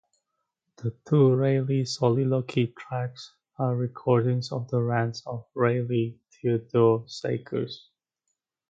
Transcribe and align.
The 0.77 0.97
two 1.07 1.35
"Raleigh 1.35 1.85
Soliloquy" 1.85 2.73
tracks 2.75 3.35
are 3.59 3.75
recordings 3.75 4.51
of 4.51 4.67
the 4.71 4.81
rants 4.81 5.21
of 5.27 5.45
Raleigh 5.53 6.17
Theodore 6.41 7.03
Sakers. 7.07 7.87